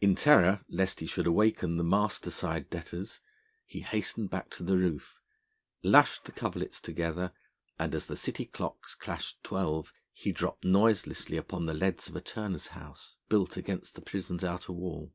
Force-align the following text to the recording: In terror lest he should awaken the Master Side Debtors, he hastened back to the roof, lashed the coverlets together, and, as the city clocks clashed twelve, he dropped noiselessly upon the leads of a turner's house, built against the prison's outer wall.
In 0.00 0.16
terror 0.16 0.62
lest 0.68 0.98
he 0.98 1.06
should 1.06 1.28
awaken 1.28 1.76
the 1.76 1.84
Master 1.84 2.32
Side 2.32 2.68
Debtors, 2.68 3.20
he 3.64 3.78
hastened 3.78 4.28
back 4.28 4.50
to 4.50 4.64
the 4.64 4.76
roof, 4.76 5.20
lashed 5.84 6.24
the 6.24 6.32
coverlets 6.32 6.80
together, 6.80 7.30
and, 7.78 7.94
as 7.94 8.08
the 8.08 8.16
city 8.16 8.44
clocks 8.44 8.96
clashed 8.96 9.40
twelve, 9.44 9.92
he 10.12 10.32
dropped 10.32 10.64
noiselessly 10.64 11.36
upon 11.36 11.66
the 11.66 11.74
leads 11.74 12.08
of 12.08 12.16
a 12.16 12.20
turner's 12.20 12.66
house, 12.74 13.14
built 13.28 13.56
against 13.56 13.94
the 13.94 14.02
prison's 14.02 14.42
outer 14.42 14.72
wall. 14.72 15.12